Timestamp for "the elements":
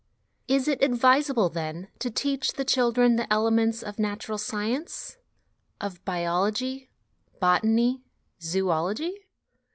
3.17-3.83